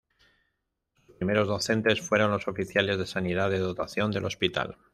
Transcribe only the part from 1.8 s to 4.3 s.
fueron los Oficiales de Sanidad de dotación del